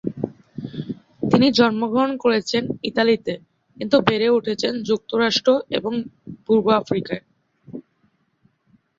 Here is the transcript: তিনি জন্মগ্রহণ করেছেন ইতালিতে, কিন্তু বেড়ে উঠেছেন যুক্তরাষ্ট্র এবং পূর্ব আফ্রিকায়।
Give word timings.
তিনি 1.23 1.47
জন্মগ্রহণ 1.51 2.11
করেছেন 2.17 2.63
ইতালিতে, 2.83 3.33
কিন্তু 3.77 3.97
বেড়ে 4.07 4.27
উঠেছেন 4.29 4.73
যুক্তরাষ্ট্র 4.89 5.49
এবং 5.77 5.93
পূর্ব 6.45 6.65
আফ্রিকায়। 6.81 7.23